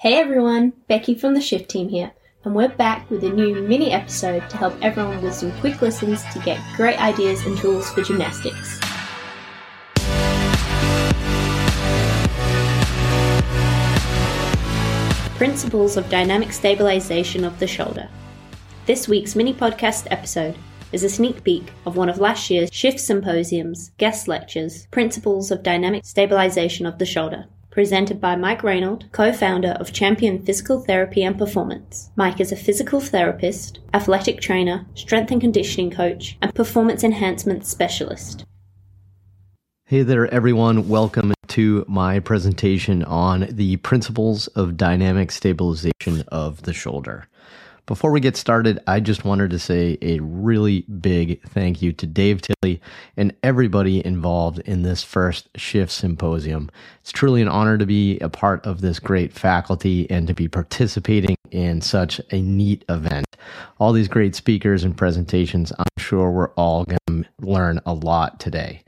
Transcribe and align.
Hey 0.00 0.14
everyone, 0.14 0.72
Becky 0.88 1.14
from 1.14 1.34
the 1.34 1.42
Shift 1.42 1.68
Team 1.68 1.90
here, 1.90 2.12
and 2.42 2.54
we're 2.54 2.70
back 2.70 3.10
with 3.10 3.22
a 3.22 3.28
new 3.28 3.60
mini 3.60 3.90
episode 3.90 4.48
to 4.48 4.56
help 4.56 4.72
everyone 4.80 5.20
with 5.20 5.34
some 5.34 5.52
quick 5.60 5.82
listens 5.82 6.24
to 6.32 6.38
get 6.38 6.58
great 6.74 6.98
ideas 6.98 7.44
and 7.44 7.58
tools 7.58 7.90
for 7.90 8.00
gymnastics. 8.00 8.80
Principles 15.36 15.98
of 15.98 16.08
Dynamic 16.08 16.54
Stabilization 16.54 17.44
of 17.44 17.58
the 17.58 17.66
Shoulder. 17.66 18.08
This 18.86 19.06
week's 19.06 19.36
mini 19.36 19.52
podcast 19.52 20.06
episode 20.10 20.56
is 20.92 21.04
a 21.04 21.10
sneak 21.10 21.44
peek 21.44 21.74
of 21.84 21.98
one 21.98 22.08
of 22.08 22.16
last 22.16 22.48
year's 22.48 22.70
Shift 22.72 23.00
Symposium's 23.00 23.90
guest 23.98 24.28
lectures, 24.28 24.86
Principles 24.86 25.50
of 25.50 25.62
Dynamic 25.62 26.06
Stabilization 26.06 26.86
of 26.86 26.96
the 26.96 27.04
Shoulder 27.04 27.44
presented 27.70 28.20
by 28.20 28.34
Mike 28.34 28.62
Reinold, 28.62 29.04
co-founder 29.12 29.76
of 29.78 29.92
Champion 29.92 30.44
Physical 30.44 30.80
Therapy 30.80 31.22
and 31.22 31.38
Performance. 31.38 32.10
Mike 32.16 32.40
is 32.40 32.50
a 32.50 32.56
physical 32.56 33.00
therapist, 33.00 33.78
athletic 33.94 34.40
trainer, 34.40 34.86
strength 34.96 35.30
and 35.30 35.40
conditioning 35.40 35.90
coach, 35.90 36.36
and 36.42 36.52
performance 36.52 37.04
enhancement 37.04 37.64
specialist. 37.64 38.44
Hey 39.86 40.02
there, 40.02 40.26
everyone. 40.34 40.88
Welcome 40.88 41.32
to 41.48 41.84
my 41.86 42.18
presentation 42.18 43.04
on 43.04 43.46
the 43.50 43.76
principles 43.78 44.48
of 44.48 44.76
dynamic 44.76 45.30
stabilization 45.30 46.24
of 46.28 46.62
the 46.62 46.72
shoulder. 46.72 47.28
Before 47.90 48.12
we 48.12 48.20
get 48.20 48.36
started, 48.36 48.78
I 48.86 49.00
just 49.00 49.24
wanted 49.24 49.50
to 49.50 49.58
say 49.58 49.98
a 50.00 50.20
really 50.20 50.82
big 50.82 51.42
thank 51.48 51.82
you 51.82 51.92
to 51.94 52.06
Dave 52.06 52.40
Tilley 52.40 52.80
and 53.16 53.34
everybody 53.42 54.06
involved 54.06 54.60
in 54.60 54.82
this 54.82 55.02
first 55.02 55.48
Shift 55.56 55.90
Symposium. 55.90 56.70
It's 57.00 57.10
truly 57.10 57.42
an 57.42 57.48
honor 57.48 57.78
to 57.78 57.86
be 57.86 58.16
a 58.20 58.28
part 58.28 58.64
of 58.64 58.80
this 58.80 59.00
great 59.00 59.32
faculty 59.32 60.08
and 60.08 60.28
to 60.28 60.34
be 60.34 60.46
participating 60.46 61.34
in 61.50 61.80
such 61.80 62.20
a 62.30 62.40
neat 62.40 62.84
event. 62.88 63.26
All 63.80 63.92
these 63.92 64.06
great 64.06 64.36
speakers 64.36 64.84
and 64.84 64.96
presentations, 64.96 65.72
I'm 65.76 65.86
sure 65.98 66.30
we're 66.30 66.50
all 66.50 66.84
going 66.84 67.24
to 67.24 67.28
learn 67.40 67.80
a 67.84 67.92
lot 67.92 68.38
today. 68.38 68.84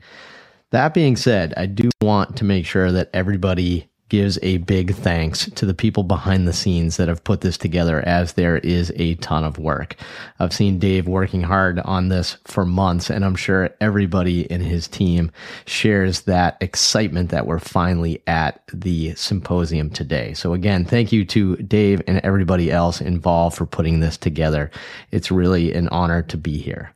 That 0.69 0.93
being 0.93 1.17
said, 1.17 1.53
I 1.57 1.65
do 1.65 1.89
want 2.01 2.37
to 2.37 2.45
make 2.45 2.65
sure 2.65 2.89
that 2.93 3.09
everybody 3.13 3.89
gives 4.13 4.37
a 4.43 4.57
big 4.57 4.93
thanks 4.93 5.49
to 5.49 5.65
the 5.65 5.73
people 5.73 6.03
behind 6.03 6.47
the 6.47 6.53
scenes 6.53 6.97
that 6.97 7.07
have 7.07 7.23
put 7.23 7.41
this 7.41 7.57
together 7.57 7.99
as 8.07 8.33
there 8.33 8.57
is 8.57 8.93
a 8.95 9.15
ton 9.15 9.43
of 9.43 9.57
work. 9.57 9.95
I've 10.37 10.53
seen 10.53 10.77
Dave 10.77 11.07
working 11.07 11.41
hard 11.41 11.79
on 11.79 12.09
this 12.09 12.37
for 12.45 12.63
months 12.63 13.09
and 13.09 13.25
I'm 13.25 13.33
sure 13.35 13.71
everybody 13.81 14.41
in 14.41 14.61
his 14.61 14.87
team 14.87 15.31
shares 15.65 16.21
that 16.21 16.57
excitement 16.61 17.31
that 17.31 17.47
we're 17.47 17.57
finally 17.57 18.21
at 18.27 18.61
the 18.71 19.15
symposium 19.15 19.89
today. 19.89 20.35
So 20.35 20.53
again, 20.53 20.85
thank 20.85 21.11
you 21.11 21.25
to 21.25 21.55
Dave 21.55 22.03
and 22.05 22.19
everybody 22.19 22.71
else 22.71 23.01
involved 23.01 23.57
for 23.57 23.65
putting 23.65 23.99
this 23.99 24.15
together. 24.15 24.69
It's 25.09 25.31
really 25.31 25.73
an 25.73 25.87
honor 25.87 26.21
to 26.21 26.37
be 26.37 26.59
here. 26.59 26.93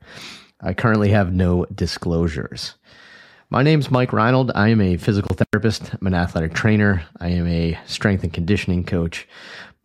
I 0.61 0.75
currently 0.75 1.09
have 1.09 1.33
no 1.33 1.65
disclosures. 1.73 2.75
My 3.50 3.64
name's 3.64 3.90
Mike 3.90 4.12
Reinold. 4.12 4.52
I 4.56 4.67
am 4.67 4.81
a 4.81 4.98
physical 4.98 5.34
therapist. 5.34 5.94
I'm 5.94 6.08
an 6.08 6.14
athletic 6.14 6.53
trainer. 6.53 7.06
I 7.22 7.30
am 7.30 7.48
a 7.48 7.80
strength 7.86 8.26
and 8.26 8.34
conditioning 8.34 8.84
coach, 8.84 9.26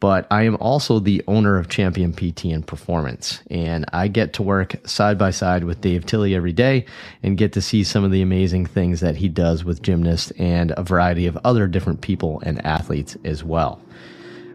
but 0.01 0.27
I 0.33 0.43
am 0.43 0.57
also 0.57 0.99
the 0.99 1.23
owner 1.29 1.59
of 1.59 1.69
Champion 1.69 2.13
PT 2.13 2.47
and 2.47 2.67
Performance. 2.67 3.41
And 3.53 3.85
I 3.93 4.09
get 4.09 4.33
to 4.33 4.43
work 4.43 4.85
side 4.85 5.17
by 5.17 5.31
side 5.31 5.63
with 5.63 5.81
Dave 5.81 6.05
Tilley 6.07 6.35
every 6.35 6.53
day 6.53 6.87
and 7.23 7.39
get 7.39 7.53
to 7.53 7.63
see 7.63 7.85
some 7.85 8.03
of 8.03 8.11
the 8.11 8.21
amazing 8.21 8.67
things 8.67 8.99
that 8.99 9.15
he 9.15 9.29
does 9.29 9.63
with 9.63 9.81
gymnasts 9.81 10.33
and 10.33 10.73
a 10.77 10.83
variety 10.83 11.29
of 11.29 11.39
other 11.45 11.69
different 11.69 12.01
people 12.01 12.43
and 12.45 12.67
athletes 12.67 13.17
as 13.23 13.45
well. 13.45 13.81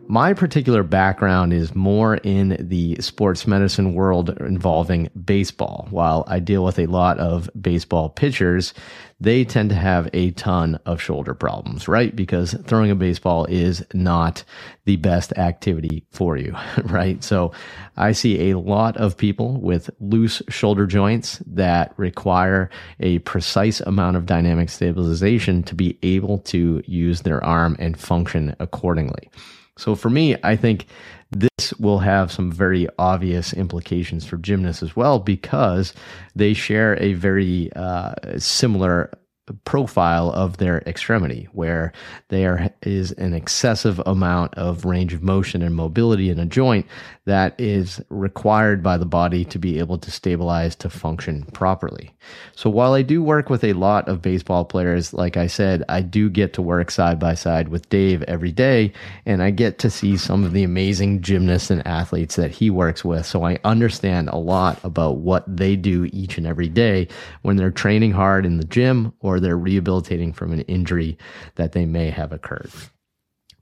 My 0.09 0.33
particular 0.33 0.83
background 0.83 1.51
is 1.51 1.75
more 1.75 2.15
in 2.15 2.55
the 2.61 2.95
sports 3.01 3.45
medicine 3.45 3.93
world 3.93 4.29
involving 4.39 5.09
baseball. 5.25 5.87
While 5.89 6.23
I 6.27 6.39
deal 6.39 6.63
with 6.63 6.79
a 6.79 6.85
lot 6.85 7.19
of 7.19 7.49
baseball 7.59 8.07
pitchers, 8.07 8.73
they 9.19 9.43
tend 9.43 9.69
to 9.71 9.75
have 9.75 10.09
a 10.13 10.31
ton 10.31 10.79
of 10.85 11.01
shoulder 11.01 11.33
problems, 11.33 11.89
right? 11.89 12.15
Because 12.15 12.53
throwing 12.63 12.89
a 12.89 12.95
baseball 12.95 13.47
is 13.49 13.83
not 13.93 14.45
the 14.85 14.95
best 14.95 15.33
activity 15.33 16.05
for 16.11 16.37
you, 16.37 16.55
right? 16.85 17.21
So 17.21 17.51
I 17.97 18.13
see 18.13 18.49
a 18.49 18.57
lot 18.57 18.95
of 18.95 19.17
people 19.17 19.59
with 19.59 19.89
loose 19.99 20.41
shoulder 20.47 20.85
joints 20.85 21.43
that 21.47 21.93
require 21.97 22.69
a 23.01 23.19
precise 23.19 23.81
amount 23.81 24.15
of 24.15 24.25
dynamic 24.25 24.69
stabilization 24.69 25.63
to 25.63 25.75
be 25.75 25.99
able 26.01 26.37
to 26.39 26.81
use 26.85 27.23
their 27.23 27.43
arm 27.43 27.75
and 27.77 27.99
function 27.99 28.55
accordingly. 28.61 29.29
So 29.77 29.95
for 29.95 30.09
me, 30.09 30.35
I 30.43 30.55
think 30.55 30.87
this 31.31 31.73
will 31.79 31.99
have 31.99 32.31
some 32.31 32.51
very 32.51 32.87
obvious 32.97 33.53
implications 33.53 34.25
for 34.25 34.37
gymnasts 34.37 34.83
as 34.83 34.95
well 34.95 35.19
because 35.19 35.93
they 36.35 36.53
share 36.53 37.01
a 37.01 37.13
very 37.13 37.71
uh, 37.75 38.13
similar 38.37 39.11
profile 39.53 40.31
of 40.31 40.57
their 40.57 40.79
extremity 40.79 41.47
where 41.53 41.93
there 42.27 42.73
is 42.83 43.11
an 43.13 43.33
excessive 43.33 44.01
amount 44.05 44.53
of 44.55 44.85
range 44.85 45.13
of 45.13 45.23
motion 45.23 45.61
and 45.61 45.75
mobility 45.75 46.29
in 46.29 46.39
a 46.39 46.45
joint 46.45 46.85
that 47.25 47.53
is 47.59 48.01
required 48.09 48.81
by 48.81 48.97
the 48.97 49.05
body 49.05 49.43
to 49.45 49.59
be 49.59 49.79
able 49.79 49.97
to 49.97 50.11
stabilize 50.11 50.75
to 50.75 50.89
function 50.89 51.43
properly. 51.53 52.11
So 52.55 52.69
while 52.69 52.93
I 52.93 53.01
do 53.01 53.21
work 53.21 53.49
with 53.49 53.63
a 53.63 53.73
lot 53.73 54.07
of 54.07 54.21
baseball 54.21 54.65
players, 54.65 55.13
like 55.13 55.37
I 55.37 55.47
said, 55.47 55.83
I 55.89 56.01
do 56.01 56.29
get 56.29 56.53
to 56.53 56.61
work 56.61 56.91
side 56.91 57.19
by 57.19 57.33
side 57.33 57.69
with 57.69 57.89
Dave 57.89 58.23
every 58.23 58.51
day 58.51 58.93
and 59.25 59.43
I 59.43 59.51
get 59.51 59.79
to 59.79 59.89
see 59.89 60.17
some 60.17 60.43
of 60.43 60.53
the 60.53 60.63
amazing 60.63 61.21
gymnasts 61.21 61.69
and 61.69 61.85
athletes 61.87 62.35
that 62.35 62.51
he 62.51 62.69
works 62.69 63.03
with. 63.03 63.25
So 63.25 63.45
I 63.45 63.59
understand 63.63 64.29
a 64.29 64.37
lot 64.37 64.79
about 64.83 65.17
what 65.17 65.43
they 65.47 65.75
do 65.75 66.09
each 66.13 66.37
and 66.37 66.47
every 66.47 66.69
day 66.69 67.07
when 67.41 67.57
they're 67.57 67.71
training 67.71 68.11
hard 68.11 68.45
in 68.45 68.57
the 68.57 68.65
gym 68.65 69.13
or 69.19 69.36
or 69.37 69.39
they're 69.39 69.57
rehabilitating 69.57 70.33
from 70.33 70.51
an 70.51 70.61
injury 70.61 71.17
that 71.55 71.71
they 71.71 71.85
may 71.85 72.09
have 72.09 72.31
occurred. 72.31 72.71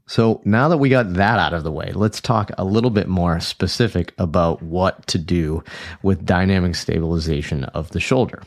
So 0.07 0.41
now 0.45 0.69
that 0.69 0.77
we 0.77 0.89
got 0.89 1.13
that 1.13 1.39
out 1.39 1.53
of 1.53 1.63
the 1.63 1.71
way, 1.71 1.91
let's 1.93 2.21
talk 2.21 2.51
a 2.57 2.63
little 2.63 2.91
bit 2.91 3.07
more 3.07 3.39
specific 3.39 4.13
about 4.17 4.61
what 4.61 5.05
to 5.07 5.17
do 5.17 5.63
with 6.03 6.25
dynamic 6.25 6.75
stabilization 6.75 7.63
of 7.65 7.89
the 7.89 7.99
shoulder. 7.99 8.43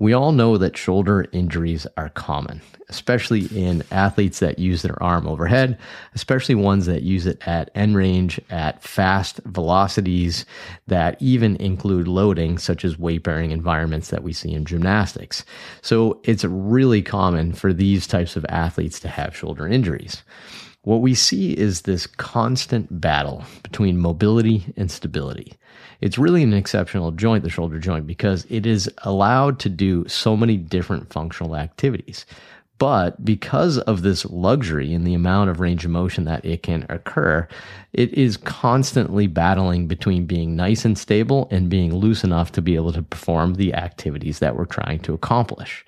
We 0.00 0.12
all 0.12 0.30
know 0.30 0.56
that 0.58 0.76
shoulder 0.76 1.26
injuries 1.32 1.84
are 1.96 2.10
common, 2.10 2.60
especially 2.88 3.46
in 3.46 3.82
athletes 3.90 4.38
that 4.38 4.60
use 4.60 4.82
their 4.82 5.02
arm 5.02 5.26
overhead, 5.26 5.76
especially 6.14 6.54
ones 6.54 6.86
that 6.86 7.02
use 7.02 7.26
it 7.26 7.42
at 7.46 7.70
end 7.74 7.96
range, 7.96 8.40
at 8.48 8.80
fast 8.80 9.40
velocities 9.44 10.46
that 10.86 11.20
even 11.20 11.56
include 11.56 12.06
loading, 12.06 12.58
such 12.58 12.84
as 12.84 12.96
weight 12.96 13.24
bearing 13.24 13.50
environments 13.50 14.10
that 14.10 14.22
we 14.22 14.32
see 14.32 14.52
in 14.52 14.64
gymnastics. 14.64 15.44
So 15.82 16.20
it's 16.22 16.44
really 16.44 17.02
common 17.02 17.52
for 17.52 17.72
these 17.72 18.06
types 18.06 18.36
of 18.36 18.46
athletes 18.48 19.00
to 19.00 19.08
have 19.08 19.36
shoulder 19.36 19.66
injuries. 19.66 20.22
What 20.82 21.00
we 21.00 21.14
see 21.14 21.52
is 21.52 21.82
this 21.82 22.06
constant 22.06 23.00
battle 23.00 23.44
between 23.62 23.98
mobility 23.98 24.72
and 24.76 24.90
stability. 24.90 25.54
It's 26.00 26.18
really 26.18 26.42
an 26.42 26.54
exceptional 26.54 27.10
joint, 27.10 27.42
the 27.42 27.50
shoulder 27.50 27.78
joint, 27.78 28.06
because 28.06 28.46
it 28.48 28.64
is 28.64 28.88
allowed 28.98 29.58
to 29.60 29.68
do 29.68 30.06
so 30.06 30.36
many 30.36 30.56
different 30.56 31.12
functional 31.12 31.56
activities. 31.56 32.24
But 32.78 33.24
because 33.24 33.78
of 33.78 34.02
this 34.02 34.24
luxury 34.26 34.94
and 34.94 35.04
the 35.04 35.14
amount 35.14 35.50
of 35.50 35.58
range 35.58 35.84
of 35.84 35.90
motion 35.90 36.24
that 36.24 36.44
it 36.44 36.62
can 36.62 36.86
occur, 36.88 37.48
it 37.92 38.14
is 38.14 38.36
constantly 38.36 39.26
battling 39.26 39.88
between 39.88 40.26
being 40.26 40.54
nice 40.54 40.84
and 40.84 40.96
stable 40.96 41.48
and 41.50 41.68
being 41.68 41.92
loose 41.92 42.22
enough 42.22 42.52
to 42.52 42.62
be 42.62 42.76
able 42.76 42.92
to 42.92 43.02
perform 43.02 43.54
the 43.54 43.74
activities 43.74 44.38
that 44.38 44.54
we're 44.54 44.64
trying 44.64 45.00
to 45.00 45.12
accomplish. 45.12 45.84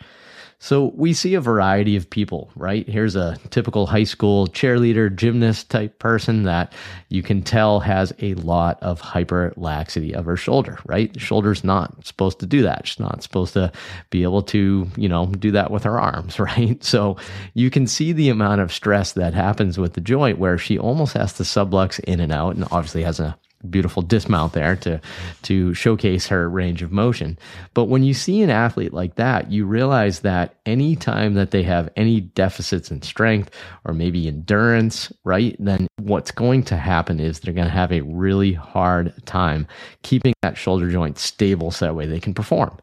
So 0.63 0.93
we 0.95 1.15
see 1.15 1.35
a 1.35 1.41
variety 1.41 1.97
of 1.97 2.11
people, 2.11 2.51
right? 2.55 2.87
Here's 2.87 3.17
a 3.17 3.39
typical 3.49 3.87
high 3.87 4.05
school 4.05 4.47
cheerleader, 4.47 5.13
gymnast 5.15 5.71
type 5.71 5.99
person 5.99 6.43
that 6.43 6.75
you 7.09 7.23
can 7.23 7.41
tell 7.41 7.81
has 7.81 8.13
a 8.21 8.35
lot 8.35 8.79
of 8.83 9.01
hyper 9.01 9.55
laxity 9.57 10.15
of 10.15 10.27
her 10.27 10.37
shoulder, 10.37 10.79
right? 10.85 11.11
The 11.15 11.19
shoulder's 11.19 11.65
not 11.65 12.07
supposed 12.07 12.41
to 12.41 12.47
do 12.47 12.61
that. 12.63 12.87
She's 12.87 13.01
not 13.01 13.23
supposed 13.23 13.55
to 13.55 13.73
be 14.11 14.23
able 14.23 14.43
to, 14.43 14.87
you 14.97 15.09
know, 15.09 15.27
do 15.27 15.51
that 15.53 15.71
with 15.71 15.85
her 15.85 15.99
arms, 15.99 16.39
right? 16.39 16.85
So 16.85 17.17
you 17.55 17.71
can 17.71 17.87
see 17.87 18.13
the 18.13 18.29
amount 18.29 18.61
of 18.61 18.71
stress 18.71 19.13
that 19.13 19.33
happens 19.33 19.79
with 19.79 19.95
the 19.95 20.03
joint 20.03 20.39
where 20.39 20.59
she 20.59 20.79
almost 20.79 21.15
has 21.15 21.33
to 21.35 21.43
sublux 21.43 22.01
in 22.01 22.21
and 22.21 22.33
out 22.33 22.57
and 22.57 22.67
obviously 22.71 23.03
has 23.03 23.19
a 23.19 23.39
beautiful 23.69 24.03
dismount 24.03 24.53
there 24.53 24.77
to 24.77 25.01
to 25.43 25.75
showcase 25.75 26.27
her 26.29 26.49
range 26.49 26.83
of 26.83 26.93
motion. 26.93 27.39
But 27.75 27.85
when 27.85 28.03
you 28.03 28.15
see 28.15 28.43
an 28.43 28.51
athlete 28.51 28.93
like 28.93 29.17
that, 29.17 29.51
you 29.51 29.67
realize 29.67 30.21
that 30.21 30.55
any 30.65 30.97
time 30.97 31.35
that 31.35 31.51
they 31.51 31.63
have 31.65 31.91
any 31.97 32.21
deficits 32.21 32.91
in 32.91 33.03
strength 33.03 33.51
or 33.85 33.93
maybe 33.93 34.29
endurance, 34.29 35.13
right? 35.25 35.57
Then 35.59 35.87
what's 35.99 36.31
going 36.31 36.63
to 36.65 36.77
happen 36.77 37.21
is 37.21 37.41
they're 37.41 37.55
going 37.55 37.67
to 37.67 37.71
have 37.71 37.93
a 37.93 38.03
really 38.03 38.53
hard 38.53 39.13
time 39.27 39.67
keeping 40.03 40.33
that 40.43 40.57
shoulder 40.57 40.91
joint 40.91 41.19
stable 41.19 41.71
so 41.71 41.87
that 41.87 41.95
way 41.95 42.07
they 42.07 42.21
can 42.21 42.35
perform. 42.35 42.79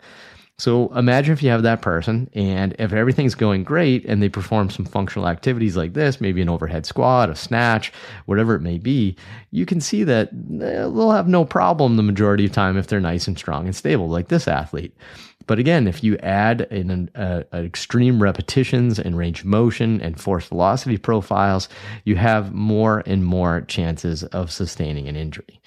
So 0.60 0.92
imagine 0.96 1.34
if 1.34 1.44
you 1.44 1.52
have 1.52 1.62
that 1.64 1.84
person 1.84 2.32
and 2.34 2.76
if 2.80 2.92
everything's 2.92 3.36
going 3.36 3.64
great 3.64 4.04
and 4.06 4.24
they 4.24 4.30
perform 4.30 4.72
some 4.72 4.86
functional 4.86 5.28
activities 5.28 5.78
like 5.78 5.94
this, 5.94 6.20
maybe 6.20 6.42
an 6.42 6.50
overhead 6.50 6.88
squat, 6.88 7.30
a 7.30 7.36
snatch, 7.36 7.94
whatever 8.26 8.56
it 8.56 8.62
may 8.62 8.80
be, 8.80 9.16
you 9.52 9.68
can 9.68 9.80
see 9.80 10.04
that 10.06 10.30
eh, 10.30 10.82
they'll 10.82 11.12
have 11.12 11.28
no 11.28 11.46
problem 11.46 11.96
the 11.96 12.02
majority 12.02 12.46
of 12.46 12.54
time 12.54 12.76
if 12.76 12.88
they're 12.88 13.00
nice 13.00 13.28
and 13.28 13.38
strong 13.38 13.66
and 13.66 13.76
stable, 13.76 14.10
like 14.10 14.30
this 14.30 14.48
athlete. 14.48 14.98
But 15.46 15.60
again, 15.60 15.88
if 15.88 16.04
you 16.04 16.18
add 16.18 16.62
in 16.72 17.10
uh, 17.14 17.44
extreme 17.54 18.22
repetitions 18.22 18.98
and 18.98 19.16
range 19.16 19.42
of 19.42 19.46
motion 19.46 20.02
and 20.02 20.20
force 20.20 20.48
velocity 20.48 20.98
profiles, 20.98 21.70
you 22.04 22.16
have 22.16 22.52
more 22.52 23.04
and 23.06 23.24
more 23.24 23.62
chances 23.62 24.24
of 24.24 24.52
sustaining 24.52 25.08
an 25.08 25.16
injury. 25.16 25.62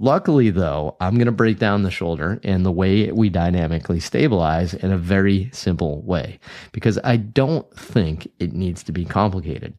Luckily, 0.00 0.50
though, 0.50 0.96
I'm 1.00 1.16
going 1.16 1.26
to 1.26 1.32
break 1.32 1.58
down 1.58 1.82
the 1.82 1.90
shoulder 1.90 2.40
and 2.44 2.64
the 2.64 2.70
way 2.70 3.10
we 3.10 3.30
dynamically 3.30 3.98
stabilize 3.98 4.72
in 4.72 4.92
a 4.92 4.98
very 4.98 5.50
simple 5.52 6.02
way 6.02 6.38
because 6.70 7.00
I 7.02 7.16
don't 7.16 7.68
think 7.74 8.30
it 8.38 8.52
needs 8.52 8.84
to 8.84 8.92
be 8.92 9.04
complicated. 9.04 9.76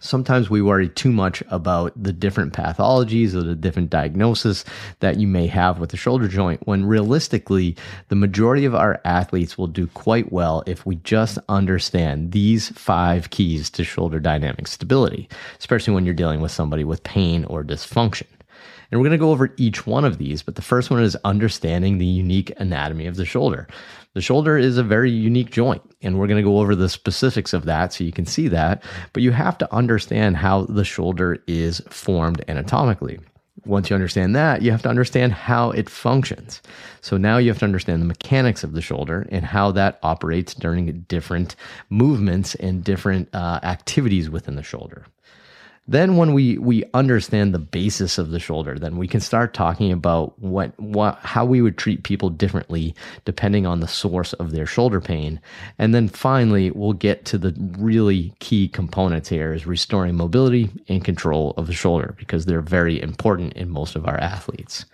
Sometimes 0.00 0.48
we 0.48 0.62
worry 0.62 0.88
too 0.88 1.12
much 1.12 1.44
about 1.48 1.92
the 2.02 2.14
different 2.14 2.54
pathologies 2.54 3.34
or 3.34 3.42
the 3.42 3.54
different 3.54 3.90
diagnosis 3.90 4.64
that 5.00 5.18
you 5.18 5.28
may 5.28 5.46
have 5.46 5.78
with 5.78 5.90
the 5.90 5.96
shoulder 5.98 6.26
joint 6.28 6.66
when 6.66 6.86
realistically, 6.86 7.76
the 8.08 8.16
majority 8.16 8.64
of 8.64 8.74
our 8.74 9.00
athletes 9.04 9.58
will 9.58 9.68
do 9.68 9.86
quite 9.86 10.32
well 10.32 10.64
if 10.66 10.86
we 10.86 10.96
just 10.96 11.38
understand 11.48 12.32
these 12.32 12.70
five 12.70 13.30
keys 13.30 13.68
to 13.70 13.84
shoulder 13.84 14.18
dynamic 14.18 14.66
stability, 14.66 15.28
especially 15.60 15.94
when 15.94 16.06
you're 16.06 16.14
dealing 16.14 16.40
with 16.40 16.50
somebody 16.50 16.84
with 16.84 17.04
pain 17.04 17.44
or 17.44 17.62
dysfunction. 17.62 18.26
And 18.92 19.00
we're 19.00 19.08
going 19.08 19.18
to 19.18 19.24
go 19.24 19.30
over 19.30 19.54
each 19.56 19.86
one 19.86 20.04
of 20.04 20.18
these, 20.18 20.42
but 20.42 20.54
the 20.54 20.62
first 20.62 20.90
one 20.90 21.02
is 21.02 21.16
understanding 21.24 21.96
the 21.96 22.04
unique 22.04 22.52
anatomy 22.58 23.06
of 23.06 23.16
the 23.16 23.24
shoulder. 23.24 23.66
The 24.12 24.20
shoulder 24.20 24.58
is 24.58 24.76
a 24.76 24.82
very 24.82 25.10
unique 25.10 25.50
joint, 25.50 25.80
and 26.02 26.18
we're 26.18 26.26
going 26.26 26.36
to 26.36 26.48
go 26.48 26.58
over 26.58 26.76
the 26.76 26.90
specifics 26.90 27.54
of 27.54 27.64
that 27.64 27.94
so 27.94 28.04
you 28.04 28.12
can 28.12 28.26
see 28.26 28.48
that. 28.48 28.84
But 29.14 29.22
you 29.22 29.30
have 29.32 29.56
to 29.58 29.74
understand 29.74 30.36
how 30.36 30.66
the 30.66 30.84
shoulder 30.84 31.42
is 31.46 31.80
formed 31.88 32.44
anatomically. 32.48 33.18
Once 33.64 33.88
you 33.88 33.94
understand 33.94 34.36
that, 34.36 34.60
you 34.60 34.70
have 34.72 34.82
to 34.82 34.90
understand 34.90 35.32
how 35.32 35.70
it 35.70 35.88
functions. 35.88 36.60
So 37.00 37.16
now 37.16 37.38
you 37.38 37.48
have 37.48 37.60
to 37.60 37.64
understand 37.64 38.02
the 38.02 38.06
mechanics 38.06 38.62
of 38.62 38.74
the 38.74 38.82
shoulder 38.82 39.26
and 39.30 39.46
how 39.46 39.72
that 39.72 40.00
operates 40.02 40.52
during 40.52 41.00
different 41.08 41.56
movements 41.88 42.54
and 42.56 42.84
different 42.84 43.30
uh, 43.32 43.60
activities 43.62 44.28
within 44.28 44.56
the 44.56 44.62
shoulder. 44.62 45.06
Then 45.88 46.16
when 46.16 46.32
we 46.32 46.58
we 46.58 46.84
understand 46.94 47.52
the 47.52 47.58
basis 47.58 48.16
of 48.16 48.30
the 48.30 48.38
shoulder, 48.38 48.78
then 48.78 48.96
we 48.98 49.08
can 49.08 49.20
start 49.20 49.52
talking 49.52 49.90
about 49.90 50.38
what 50.38 50.78
what 50.78 51.18
how 51.18 51.44
we 51.44 51.60
would 51.60 51.76
treat 51.76 52.04
people 52.04 52.30
differently 52.30 52.94
depending 53.24 53.66
on 53.66 53.80
the 53.80 53.88
source 53.88 54.32
of 54.34 54.52
their 54.52 54.66
shoulder 54.66 55.00
pain. 55.00 55.40
And 55.78 55.92
then 55.92 56.06
finally, 56.08 56.70
we'll 56.70 56.92
get 56.92 57.24
to 57.26 57.38
the 57.38 57.52
really 57.78 58.32
key 58.38 58.68
components 58.68 59.28
here 59.28 59.52
is 59.52 59.66
restoring 59.66 60.14
mobility 60.14 60.70
and 60.88 61.04
control 61.04 61.52
of 61.56 61.66
the 61.66 61.72
shoulder 61.72 62.14
because 62.16 62.46
they're 62.46 62.62
very 62.62 63.02
important 63.02 63.54
in 63.54 63.68
most 63.68 63.96
of 63.96 64.06
our 64.06 64.18
athletes. 64.20 64.84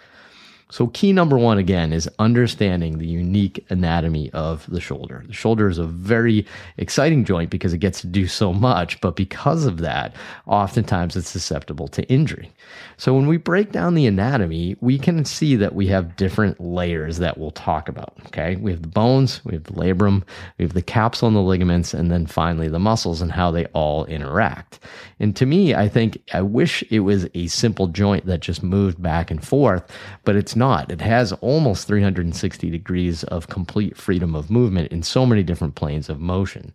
So, 0.71 0.89
key 0.89 1.15
number 1.15 1.39
one 1.39 1.57
again 1.57 1.95
is 1.95 2.11
understanding 2.19 2.99
the 2.99 3.07
unique 3.07 3.65
anatomy 3.71 4.31
of 4.33 4.67
the 4.69 4.83
shoulder. 4.83 5.25
The 5.27 5.33
shoulder 5.33 5.69
is 5.69 5.79
a 5.79 5.87
very 5.87 6.47
exciting 6.77 7.25
joint 7.25 7.49
because 7.49 7.73
it 7.73 7.79
gets 7.79 8.03
to 8.03 8.07
do 8.07 8.27
so 8.27 8.53
much, 8.53 9.01
but 9.01 9.17
because 9.17 9.65
of 9.65 9.79
that, 9.79 10.15
oftentimes 10.47 11.17
it's 11.17 11.31
susceptible 11.31 11.89
to 11.89 12.07
injury. 12.11 12.51
So, 12.99 13.15
when 13.15 13.27
we 13.27 13.39
break 13.39 13.73
down 13.73 13.95
the 13.95 14.07
anatomy, 14.07 14.77
we 14.83 14.99
can 14.99 15.25
see 15.25 15.57
that 15.57 15.75
we 15.75 15.87
have 15.87 16.17
different 16.17 16.61
layers 16.61 17.17
that 17.17 17.39
we'll 17.39 17.51
talk 17.53 17.89
about. 17.89 18.13
Okay, 18.27 18.57
we 18.57 18.71
have 18.71 18.83
the 18.83 18.89
bones, 18.89 19.43
we 19.47 19.55
have 19.55 19.65
the 19.65 19.73
labrum, 19.73 20.23
we 20.59 20.67
have 20.67 20.75
the 20.75 20.83
capsule 20.83 21.29
and 21.29 21.37
the 21.37 21.41
ligaments, 21.41 21.95
and 21.95 22.11
then 22.11 22.27
finally 22.27 22.69
the 22.69 22.79
muscles 22.79 23.23
and 23.23 23.33
how 23.33 23.51
they 23.51 23.65
all 23.67 24.05
interact. 24.05 24.81
And 25.19 25.35
to 25.37 25.47
me, 25.47 25.75
I 25.75 25.89
think 25.89 26.23
I 26.35 26.43
wish 26.43 26.85
it 26.91 27.01
was 27.01 27.27
a 27.33 27.47
simple 27.47 27.87
joint 27.87 28.27
that 28.27 28.41
just 28.41 28.63
moved 28.63 29.03
back 29.03 29.31
and 29.31 29.43
forth, 29.45 29.91
but 30.25 30.37
it's 30.37 30.58
not. 30.59 30.91
It 30.91 31.01
has 31.01 31.33
almost 31.35 31.87
360 31.87 32.71
degrees 32.71 33.25
of 33.25 33.49
complete 33.49 33.97
freedom 33.97 34.35
of 34.35 34.51
movement 34.51 34.93
in 34.93 35.03
so 35.03 35.25
many 35.25 35.43
different 35.43 35.77
planes 35.77 36.09
of 36.09 36.21
motion. 36.21 36.75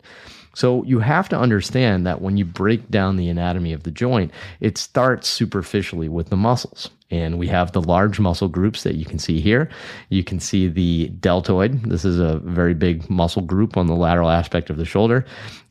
So 0.54 0.84
you 0.84 1.00
have 1.00 1.28
to 1.30 1.38
understand 1.38 2.06
that 2.06 2.22
when 2.22 2.36
you 2.36 2.44
break 2.44 2.90
down 2.90 3.16
the 3.16 3.28
anatomy 3.28 3.72
of 3.72 3.82
the 3.82 3.90
joint, 3.90 4.32
it 4.60 4.78
starts 4.78 5.28
superficially 5.28 6.08
with 6.08 6.30
the 6.30 6.36
muscles. 6.36 6.90
And 7.10 7.38
we 7.38 7.46
have 7.48 7.72
the 7.72 7.82
large 7.82 8.18
muscle 8.18 8.48
groups 8.48 8.82
that 8.82 8.94
you 8.94 9.04
can 9.04 9.18
see 9.18 9.40
here. 9.40 9.68
You 10.08 10.24
can 10.24 10.40
see 10.40 10.68
the 10.68 11.08
deltoid. 11.08 11.82
This 11.84 12.04
is 12.04 12.18
a 12.18 12.38
very 12.38 12.74
big 12.74 13.08
muscle 13.10 13.42
group 13.42 13.76
on 13.76 13.86
the 13.86 13.94
lateral 13.94 14.30
aspect 14.30 14.70
of 14.70 14.78
the 14.78 14.86
shoulder. 14.86 15.24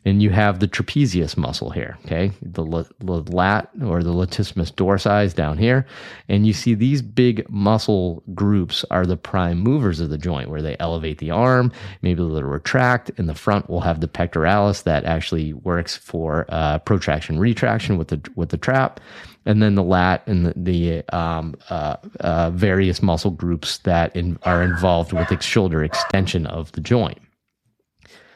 And 0.06 0.22
you 0.22 0.32
have 0.32 0.60
the 0.60 0.68
trapezius 0.68 1.38
muscle 1.38 1.70
here, 1.70 1.98
okay? 2.06 2.32
The, 2.42 2.64
lat 2.64 3.70
or 3.82 4.04
the 4.04 4.12
latissimus 4.12 4.72
dorsi 4.72 5.34
down 5.34 5.58
here. 5.58 5.88
And 6.28 6.46
you 6.46 6.54
see 6.54 6.74
these 6.74 7.02
big 7.02 7.50
muscle 7.50 8.22
groups 8.34 8.84
are 8.92 9.06
the 9.06 9.16
prime 9.16 9.60
movers 9.60 10.02
of 10.02 10.10
the 10.10 10.18
joint 10.18 10.50
where 10.50 10.62
they 10.62 10.76
elevate 10.80 11.20
the 11.20 11.32
arm, 11.32 11.72
maybe 12.02 12.22
a 12.22 12.26
little 12.26 12.50
retract. 12.50 13.12
In 13.18 13.28
the 13.28 13.36
front, 13.36 13.70
we'll 13.70 13.80
have 13.80 14.02
the 14.02 14.08
pectoralis 14.10 14.84
that 14.84 15.06
actually 15.06 15.54
works 15.54 15.96
for 15.96 16.46
uh, 16.50 16.80
protraction 16.80 17.40
retraction 17.40 17.98
with 17.98 18.10
the, 18.10 18.22
with 18.36 18.50
the 18.50 18.58
trap 18.58 19.00
and 19.46 19.62
then 19.62 19.76
the 19.76 19.84
lat 19.84 20.24
and 20.28 20.46
the, 20.46 20.54
the 20.56 21.16
um, 21.16 21.56
uh, 21.70 21.98
uh, 22.20 22.50
various 22.52 23.02
muscle 23.02 23.32
groups 23.32 23.80
that 23.80 24.16
in, 24.16 24.40
are 24.44 24.64
involved 24.64 25.14
with 25.14 25.28
the 25.30 25.40
shoulder 25.42 25.84
extension 25.84 26.46
of 26.48 26.72
the 26.74 26.82
joint. 26.82 27.20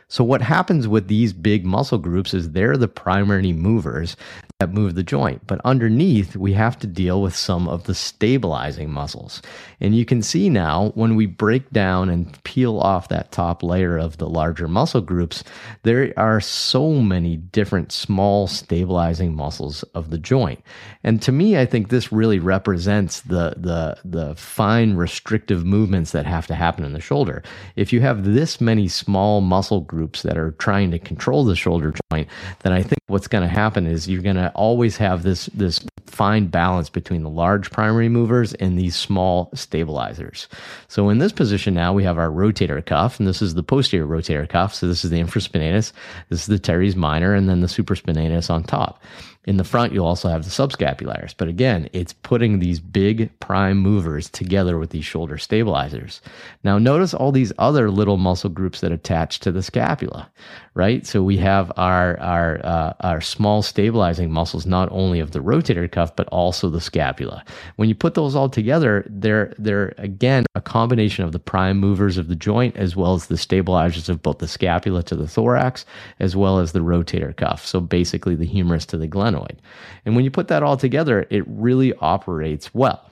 So 0.10 0.24
what 0.24 0.42
happens 0.42 0.88
with 0.88 1.10
these 1.10 1.34
big 1.34 1.66
muscle 1.66 1.98
groups 1.98 2.34
is 2.34 2.52
they're 2.52 2.78
the 2.78 2.88
primary 2.88 3.52
movers 3.52 4.16
that 4.60 4.74
move 4.74 4.96
the 4.96 5.04
joint. 5.04 5.46
But 5.46 5.62
underneath, 5.66 6.36
we 6.36 6.54
have 6.54 6.80
to 6.80 6.88
deal 6.88 7.22
with 7.22 7.36
some 7.36 7.68
of 7.68 7.84
the 7.84 7.94
stabilizing 7.94 8.90
muscles. 8.90 9.42
And 9.82 9.96
you 9.96 10.06
can 10.06 10.24
see 10.24 10.50
now 10.50 10.92
when 10.96 11.16
we 11.16 11.26
break 11.26 11.70
down 11.72 12.10
and 12.10 12.42
peel 12.44 12.80
off 12.80 13.10
that 13.10 13.32
top 13.32 13.62
layer 13.62 13.98
of 13.98 14.18
the 14.18 14.28
larger 14.28 14.68
muscle 14.68 15.02
groups, 15.02 15.44
there 15.84 16.14
are 16.18 16.42
so 16.42 16.94
many 16.94 17.36
different 17.38 17.92
small 17.92 18.48
stabilizing 18.48 19.36
muscles 19.36 19.84
of 19.94 20.10
the 20.10 20.18
joint. 20.18 20.64
And 21.04 21.22
to 21.22 21.32
me, 21.32 21.60
I 21.60 21.66
think 21.66 21.90
this 21.90 22.12
really 22.12 22.40
represents 22.40 23.22
the, 23.22 23.56
the, 23.58 23.98
the 24.06 24.36
fine 24.36 24.96
restrictive 24.96 25.66
movements 25.66 26.14
that 26.14 26.26
have 26.26 26.48
to 26.48 26.56
happen 26.56 26.84
in 26.84 26.94
the 26.94 27.02
shoulder. 27.02 27.44
If 27.76 27.92
you 27.92 28.02
have 28.02 28.24
this 28.24 28.60
many 28.60 28.88
small 28.88 29.42
muscle 29.42 29.82
groups 29.98 30.22
that 30.22 30.38
are 30.38 30.52
trying 30.52 30.92
to 30.92 31.00
control 31.00 31.44
the 31.44 31.56
shoulder 31.56 31.94
joint, 32.12 32.28
then 32.60 32.72
I 32.72 32.84
think 32.84 33.00
what's 33.08 33.28
going 33.28 33.42
to 33.42 33.54
happen 33.54 33.88
is 33.88 34.08
you're 34.08 34.22
going 34.22 34.36
to 34.36 34.52
always 34.52 34.98
have 34.98 35.24
this 35.24 35.48
this 35.48 35.80
fine 36.06 36.48
balance 36.48 36.90
between 36.90 37.24
the 37.24 37.30
large 37.30 37.70
primary 37.72 38.10
movers 38.10 38.54
and 38.56 38.78
these 38.78 38.96
small 38.96 39.50
stabilizers. 39.54 40.48
So 40.88 41.10
in 41.10 41.18
this 41.18 41.32
position 41.32 41.74
now 41.74 41.94
we 41.94 42.04
have 42.04 42.18
our 42.18 42.30
rotator 42.30 42.86
cuff, 42.86 43.20
and 43.20 43.28
this 43.28 43.42
is 43.42 43.56
the 43.56 43.64
posterior 43.64 44.08
rotator 44.08 44.48
cuff. 44.48 44.76
So 44.76 44.88
this 44.88 45.04
is 45.04 45.12
the 45.12 45.20
infraspinatus, 45.20 45.92
this 46.30 46.42
is 46.42 46.46
the 46.46 46.60
teres 46.60 46.96
minor, 46.96 47.34
and 47.34 47.50
then 47.50 47.62
the 47.62 47.68
supraspinatus 47.68 48.50
on 48.50 48.64
top. 48.64 49.02
In 49.48 49.56
the 49.56 49.64
front, 49.64 49.94
you'll 49.94 50.06
also 50.06 50.28
have 50.28 50.44
the 50.44 50.50
subscapularis. 50.50 51.34
But 51.38 51.48
again, 51.48 51.90
it's 51.94 52.12
putting 52.12 52.60
these 52.60 52.82
big 52.82 53.32
prime 53.40 53.78
movers 53.78 54.30
together 54.30 54.78
with 54.78 54.90
these 54.90 55.06
shoulder 55.06 55.38
stabilizers. 55.38 56.22
Now, 56.66 56.78
notice 56.78 57.14
all 57.14 57.32
these 57.32 57.54
other 57.58 57.90
little 57.90 58.18
muscle 58.18 58.50
groups 58.50 58.82
that 58.82 58.92
attach 58.92 59.40
to 59.40 59.54
the 59.54 59.64
scapula, 59.64 60.30
right? 60.78 61.08
So 61.08 61.24
we 61.24 61.38
have 61.38 61.72
our 61.76 62.20
our 62.20 62.64
uh, 62.64 62.94
our 63.00 63.20
small 63.20 63.64
stabilizing 63.64 64.32
muscles, 64.32 64.68
not 64.68 64.88
only 64.92 65.20
of 65.20 65.32
the 65.32 65.40
rotator 65.40 65.92
cuff 65.92 66.16
but 66.16 66.28
also 66.28 66.70
the 66.70 66.80
scapula. 66.80 67.44
When 67.78 67.90
you 67.90 67.96
put 67.96 68.14
those 68.14 68.36
all 68.36 68.48
together, 68.48 69.04
they're 69.10 69.56
they're 69.58 69.96
again 69.98 70.46
a 70.54 70.62
combination 70.62 71.26
of 71.26 71.32
the 71.32 71.40
prime 71.40 71.80
movers 71.80 72.18
of 72.18 72.28
the 72.28 72.36
joint 72.36 72.78
as 72.78 72.96
well 72.96 73.16
as 73.16 73.26
the 73.26 73.38
stabilizers 73.38 74.08
of 74.08 74.22
both 74.22 74.38
the 74.38 74.48
scapula 74.48 75.02
to 75.04 75.16
the 75.16 75.28
thorax 75.28 75.84
as 76.20 76.36
well 76.36 76.60
as 76.60 76.74
the 76.74 76.80
rotator 76.80 77.36
cuff. 77.36 77.66
So 77.66 77.80
basically, 77.80 78.36
the 78.36 78.46
humerus 78.46 78.86
to 78.88 78.98
the 78.98 79.08
glenoid. 79.08 79.58
And 80.06 80.16
when 80.16 80.26
you 80.26 80.32
put 80.32 80.48
that 80.50 80.62
all 80.62 80.78
together, 80.78 81.26
it 81.32 81.44
really 81.48 81.94
operates 81.96 82.76
well. 82.76 83.10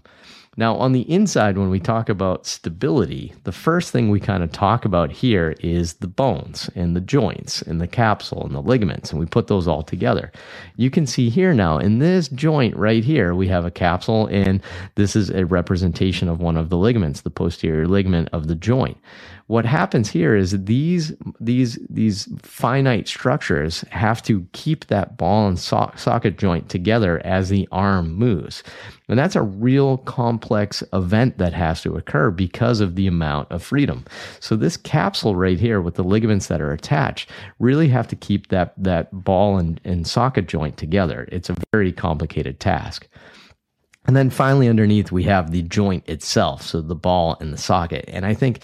Now, 0.58 0.78
on 0.78 0.94
the 0.94 1.02
inside, 1.12 1.58
when 1.58 1.70
we 1.70 1.82
talk 1.82 2.08
about 2.08 2.46
stability, 2.46 3.34
the 3.44 3.52
first 3.52 3.92
thing 3.92 4.10
we 4.10 4.22
kind 4.22 4.42
of 4.42 4.54
talk 4.54 4.86
about 4.86 5.12
here 5.12 5.54
is 5.60 5.96
the 5.96 6.08
bones 6.08 6.70
and 6.76 6.96
the 6.96 7.02
joints 7.02 7.62
and 7.62 7.82
the 7.82 7.88
capsule 7.88 8.46
and 8.46 8.56
the 8.56 8.62
ligaments, 8.62 9.12
and 9.12 9.20
we 9.20 9.26
put 9.26 9.48
those 9.48 9.68
all 9.68 9.84
together. 9.84 10.32
You 10.78 10.90
can 10.90 11.08
see 11.08 11.30
here 11.30 11.54
now 11.54 11.78
in 11.78 12.00
this 12.00 12.30
joint 12.30 12.74
right 12.78 13.04
here, 13.04 13.36
we 13.36 13.50
have 13.50 13.66
a 13.66 13.72
capsule, 13.72 14.28
and 14.28 14.62
this 14.96 15.14
is 15.18 15.30
a 15.30 15.46
representation 15.46 16.30
of 16.30 16.40
one 16.40 16.56
of 16.56 16.70
the 16.70 16.78
ligaments, 16.78 17.22
the 17.22 17.30
posterior 17.30 17.86
ligament 17.86 18.30
of 18.32 18.48
the 18.48 18.56
joint. 18.56 18.98
What 19.48 19.66
happens 19.66 20.10
here 20.10 20.36
is 20.36 20.64
these 20.66 21.14
these 21.40 21.78
these 21.88 22.28
finite 22.42 23.08
structures 23.08 23.82
have 23.92 24.24
to 24.24 24.48
keep 24.54 24.88
that 24.88 25.18
ball 25.18 25.48
and 25.48 25.60
so- 25.60 25.92
socket 25.96 26.38
joint 26.38 26.68
together 26.68 27.22
as 27.24 27.50
the 27.50 27.68
arm 27.72 28.14
moves. 28.16 28.64
And 29.08 29.20
that's 29.20 29.36
a 29.36 29.44
real 29.44 30.00
complex 30.00 30.82
event 30.94 31.38
that 31.38 31.54
has 31.54 31.84
to 31.84 31.96
occur 31.96 32.32
because 32.32 32.80
of 32.80 32.96
the 32.96 33.06
amount 33.06 33.52
of 33.52 33.62
freedom. 33.62 34.06
So 34.40 34.56
this 34.56 34.78
capsule 34.78 35.36
right 35.36 35.60
here 35.60 35.80
with 35.80 35.94
the 35.94 36.04
ligaments 36.04 36.48
that 36.48 36.62
are 36.62 36.72
attached 36.72 37.30
really 37.60 37.88
have 37.90 38.08
to 38.08 38.16
keep 38.16 38.48
that 38.48 38.74
that 38.78 39.12
ball 39.12 39.60
and, 39.60 39.80
and 39.84 40.08
socket 40.08 40.48
joint 40.48 40.78
together. 40.78 41.30
It's 41.32 41.52
a 41.52 41.56
very 41.72 41.92
complicated 41.92 42.60
task. 42.60 43.08
And 44.08 44.16
then 44.16 44.30
finally, 44.30 44.68
underneath, 44.68 45.12
we 45.12 45.24
have 45.24 45.52
the 45.52 45.64
joint 45.64 46.08
itself, 46.08 46.62
so 46.62 46.82
the 46.82 46.96
ball 46.96 47.38
and 47.40 47.52
the 47.52 47.58
socket. 47.58 48.06
And 48.08 48.26
I 48.26 48.34
think 48.34 48.62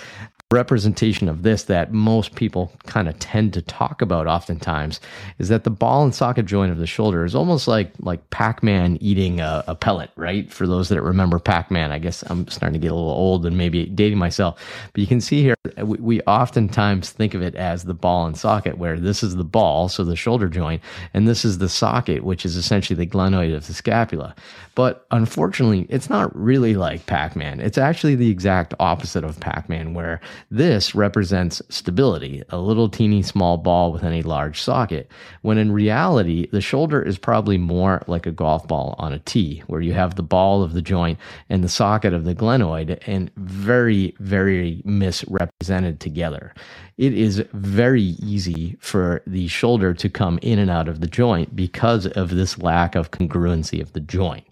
representation 0.52 1.30
of 1.30 1.44
this 1.44 1.64
that 1.64 1.94
most 1.94 2.36
people 2.36 2.72
kind 2.86 3.08
of 3.08 3.18
tend 3.20 3.54
to 3.54 3.62
talk 3.62 4.02
about 4.02 4.28
oftentimes 4.28 5.00
is 5.40 5.50
that 5.50 5.64
the 5.64 5.70
ball 5.70 6.04
and 6.04 6.14
socket 6.14 6.46
joint 6.46 6.72
of 6.72 6.78
the 6.78 6.88
shoulder 6.88 7.24
is 7.24 7.34
almost 7.34 7.68
like 7.68 7.92
like 8.00 8.30
Pac-Man 8.30 8.98
eating 9.02 9.40
a, 9.40 9.64
a 9.68 9.76
pellet, 9.76 10.12
right? 10.16 10.52
For 10.52 10.68
those 10.68 10.90
that 10.90 11.02
remember 11.02 11.40
Pac-Man, 11.40 11.92
I 11.92 12.00
guess 12.00 12.24
I'm 12.30 12.48
starting 12.48 12.80
to 12.80 12.80
get 12.80 12.92
a 12.92 12.96
little 12.96 13.10
old 13.10 13.46
and 13.46 13.58
maybe 13.58 13.86
dating 13.86 14.18
myself, 14.18 14.62
but 14.94 15.02
you 15.02 15.08
can 15.08 15.22
see 15.22 15.42
here 15.42 15.56
we, 15.78 15.98
we 15.98 16.22
oftentimes 16.22 17.12
think 17.12 17.34
of 17.34 17.42
it 17.42 17.56
as 17.56 17.84
the 17.84 17.94
ball 17.94 18.26
and 18.26 18.38
socket, 18.38 18.78
where 18.78 19.00
this 19.00 19.24
is 19.24 19.36
the 19.36 19.44
ball, 19.44 19.90
so 19.90 20.04
the 20.04 20.16
shoulder 20.16 20.48
joint, 20.48 20.82
and 21.14 21.28
this 21.28 21.46
is 21.46 21.58
the 21.58 21.70
socket, 21.70 22.24
which 22.24 22.46
is 22.46 22.56
essentially 22.56 22.98
the 22.98 23.10
glenoid 23.10 23.56
of 23.56 23.68
the 23.68 23.74
scapula. 23.74 24.36
But 24.76 25.06
unfortunately, 25.12 25.86
it's 25.90 26.10
not 26.10 26.36
really 26.36 26.76
like 26.76 27.06
Pac-Man. 27.06 27.60
It's 27.60 27.78
actually 27.78 28.16
the 28.16 28.30
exact 28.30 28.74
opposite 28.80 29.24
of 29.24 29.40
Pac-Man, 29.40 29.94
where 29.94 30.22
this 30.50 30.96
represents 30.96 31.62
stability, 31.70 32.44
a 32.50 32.58
little 32.58 32.90
teeny 32.90 33.22
small 33.22 33.58
ball 33.58 33.92
within 33.92 34.14
a 34.14 34.22
large 34.22 34.62
socket, 34.62 35.12
when 35.42 35.58
in 35.58 35.72
reality, 35.72 36.48
the 36.52 36.62
shoulder 36.62 37.02
is 37.02 37.18
probably 37.18 37.58
more 37.58 38.02
like 38.08 38.26
a 38.26 38.32
golf 38.32 38.68
ball 38.68 38.96
on 38.98 39.14
a 39.14 39.20
tee, 39.20 39.64
where 39.68 39.82
you 39.82 39.94
have 39.94 40.16
the 40.16 40.24
ball 40.24 40.64
of 40.64 40.74
the 40.74 40.82
joint 40.82 41.20
and 41.50 41.64
the 41.64 41.70
socket 41.70 42.14
of 42.14 42.26
the 42.26 42.36
glenoid, 42.36 43.00
and 43.06 43.32
very, 43.36 44.16
very 44.20 44.82
misrepresented 44.86 46.00
together. 46.00 46.54
It 46.98 47.14
is 47.14 47.44
very 47.54 48.02
easy 48.02 48.78
for 48.80 49.24
the 49.26 49.48
shoulder 49.48 49.94
to 49.94 50.10
come 50.10 50.40
in 50.42 50.60
and 50.60 50.70
out 50.70 50.88
of 50.88 51.00
the 51.00 51.08
joint 51.08 51.56
because 51.56 52.06
of 52.06 52.30
this 52.30 52.60
lack 52.60 52.96
of 52.96 53.12
congruency 53.12 53.82
of 53.82 53.94
the 53.94 54.00
joint 54.00 54.46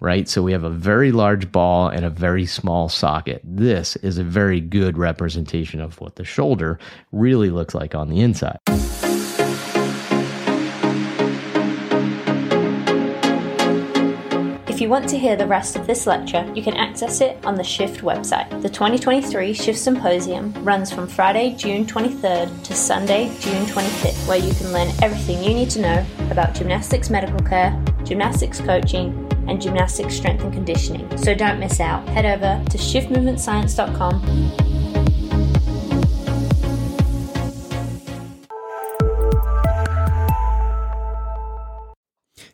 right? 0.00 0.28
So 0.28 0.42
we 0.42 0.52
have 0.52 0.64
a 0.64 0.70
very 0.70 1.12
large 1.12 1.50
ball 1.50 1.88
and 1.88 2.04
a 2.04 2.10
very 2.10 2.46
small 2.46 2.88
socket. 2.88 3.40
This 3.44 3.96
is 3.96 4.18
a 4.18 4.24
very 4.24 4.60
good 4.60 4.96
representation 4.96 5.80
of 5.80 6.00
what 6.00 6.16
the 6.16 6.24
shoulder 6.24 6.78
really 7.12 7.50
looks 7.50 7.74
like 7.74 7.94
on 7.94 8.08
the 8.08 8.20
inside. 8.20 8.58
If 14.78 14.82
you 14.82 14.88
want 14.88 15.08
to 15.08 15.18
hear 15.18 15.34
the 15.34 15.44
rest 15.44 15.74
of 15.74 15.88
this 15.88 16.06
lecture, 16.06 16.48
you 16.54 16.62
can 16.62 16.76
access 16.76 17.20
it 17.20 17.44
on 17.44 17.56
the 17.56 17.64
SHIFT 17.64 18.02
website. 18.02 18.48
The 18.62 18.68
2023 18.68 19.52
SHIFT 19.52 19.76
Symposium 19.76 20.52
runs 20.62 20.92
from 20.92 21.08
Friday, 21.08 21.56
June 21.56 21.84
23rd 21.84 22.62
to 22.62 22.74
Sunday, 22.74 23.26
June 23.40 23.66
25th, 23.66 24.28
where 24.28 24.38
you 24.38 24.54
can 24.54 24.72
learn 24.72 24.86
everything 25.02 25.42
you 25.42 25.52
need 25.52 25.68
to 25.70 25.80
know 25.80 26.06
about 26.30 26.54
gymnastics 26.54 27.10
medical 27.10 27.40
care, 27.40 27.76
gymnastics 28.04 28.60
coaching, 28.60 29.27
and 29.48 29.60
gymnastics 29.60 30.14
strength 30.14 30.44
and 30.44 30.52
conditioning. 30.52 31.16
So 31.18 31.34
don't 31.34 31.58
miss 31.58 31.80
out. 31.80 32.08
Head 32.08 32.24
over 32.26 32.62
to 32.70 32.78
shiftmovementscience.com 32.78 34.67